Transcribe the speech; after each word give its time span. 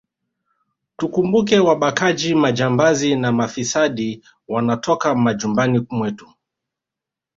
Tukumbuke 0.97 1.59
wabakaji 1.59 2.35
majambazi 2.35 3.15
na 3.15 3.31
mafisadi 3.31 4.23
wanatoka 4.47 5.15
majumbani 5.15 5.85
mwetu 5.89 6.29